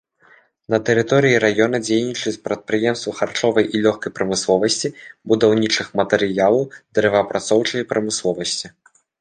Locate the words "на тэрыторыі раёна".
0.73-1.77